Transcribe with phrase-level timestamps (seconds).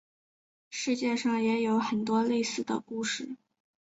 [0.71, 3.35] 世界上也有很多类似的故事。